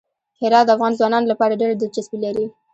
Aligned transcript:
هرات 0.39 0.65
د 0.65 0.69
افغان 0.75 0.91
ځوانانو 0.99 1.29
لپاره 1.31 1.59
ډېره 1.61 1.75
دلچسپي 1.77 2.17
لري. 2.25 2.45